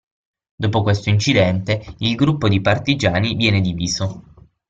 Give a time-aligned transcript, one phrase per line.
[0.55, 4.23] Dopo questo incidente il gruppo di partigiani viene diviso.